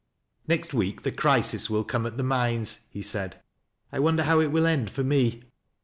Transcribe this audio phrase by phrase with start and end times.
[0.47, 3.39] "Next week the crisis will come at the mines," he said."
[3.93, 5.43] I wonder how it will end for me."